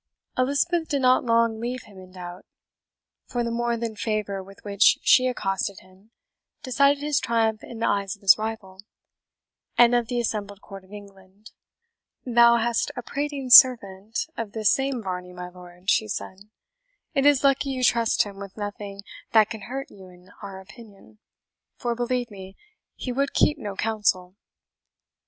Elizabeth 0.35 0.87
did 0.87 1.03
not 1.03 1.23
long 1.23 1.59
leave 1.59 1.83
him 1.83 1.99
in 1.99 2.11
doubt; 2.13 2.43
for 3.27 3.43
the 3.43 3.51
more 3.51 3.77
than 3.77 3.95
favour 3.95 4.41
with 4.41 4.63
which 4.63 4.97
she 5.03 5.27
accosted 5.27 5.81
him 5.81 6.09
decided 6.63 7.03
his 7.03 7.19
triumph 7.19 7.63
in 7.63 7.77
the 7.77 7.87
eyes 7.87 8.15
of 8.15 8.23
his 8.23 8.35
rival, 8.35 8.81
and 9.77 9.93
of 9.93 10.07
the 10.07 10.19
assembled 10.19 10.59
court 10.59 10.83
of 10.83 10.91
England. 10.91 11.51
"Thou 12.25 12.57
hast 12.57 12.89
a 12.95 13.03
prating 13.03 13.51
servant 13.51 14.25
of 14.35 14.53
this 14.53 14.71
same 14.73 15.03
Varney, 15.03 15.33
my 15.33 15.49
lord," 15.49 15.87
she 15.91 16.07
said; 16.07 16.49
"it 17.13 17.23
is 17.27 17.43
lucky 17.43 17.69
you 17.69 17.83
trust 17.83 18.23
him 18.23 18.37
with 18.39 18.57
nothing 18.57 19.01
that 19.33 19.51
can 19.51 19.61
hurt 19.61 19.91
you 19.91 20.07
in 20.07 20.31
our 20.41 20.59
opinion, 20.59 21.19
for 21.77 21.93
believe 21.93 22.31
me, 22.31 22.57
he 22.95 23.11
would 23.11 23.35
keep 23.35 23.59
no 23.59 23.75
counsel." 23.75 24.35